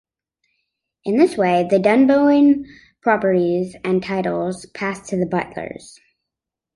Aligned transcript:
In 1.05 1.17
this 1.17 1.37
way, 1.37 1.67
the 1.69 1.77
Dunboyne 1.77 2.65
properties 3.03 3.75
and 3.83 4.01
titles 4.03 4.65
passed 4.73 5.05
to 5.09 5.15
the 5.17 5.27
Butlers. 5.27 5.99